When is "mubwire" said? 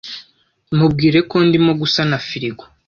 0.77-1.19